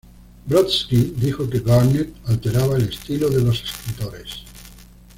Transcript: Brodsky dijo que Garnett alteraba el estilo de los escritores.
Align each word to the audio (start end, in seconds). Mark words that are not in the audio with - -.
Brodsky 0.47 1.13
dijo 1.15 1.47
que 1.47 1.59
Garnett 1.59 2.11
alteraba 2.25 2.75
el 2.75 2.89
estilo 2.89 3.29
de 3.29 3.41
los 3.43 3.61
escritores. 3.63 4.43